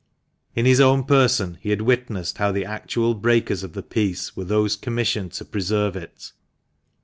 In 0.55 0.65
his 0.65 0.79
own 0.81 1.03
person 1.03 1.59
he 1.61 1.69
had 1.69 1.81
witnessed 1.83 2.39
how 2.39 2.51
the 2.51 2.65
actual 2.65 3.13
breakers 3.13 3.61
of 3.61 3.73
the 3.73 3.83
peace 3.83 4.35
were 4.35 4.45
those 4.45 4.75
commissioned 4.75 5.33
to 5.33 5.45
preserve 5.45 5.95
it. 5.95 6.31